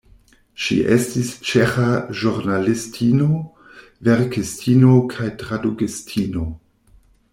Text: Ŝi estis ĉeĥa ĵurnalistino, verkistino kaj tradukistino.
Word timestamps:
Ŝi 0.61 0.75
estis 0.93 1.27
ĉeĥa 1.49 1.85
ĵurnalistino, 2.21 3.27
verkistino 4.09 4.95
kaj 5.13 5.29
tradukistino. 5.45 6.49